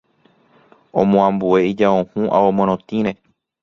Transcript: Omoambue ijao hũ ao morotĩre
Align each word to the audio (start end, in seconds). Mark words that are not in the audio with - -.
Omoambue 1.01 1.59
ijao 1.69 2.01
hũ 2.11 2.21
ao 2.35 2.47
morotĩre 2.57 3.11